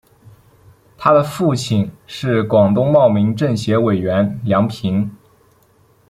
[0.97, 5.15] 她的父亲是广东茂名政协委员梁平。